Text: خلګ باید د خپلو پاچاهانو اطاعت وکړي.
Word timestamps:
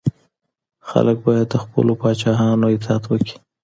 خلګ 0.89 1.17
باید 1.27 1.47
د 1.51 1.55
خپلو 1.63 1.93
پاچاهانو 2.01 2.65
اطاعت 2.75 3.03
وکړي. 3.07 3.35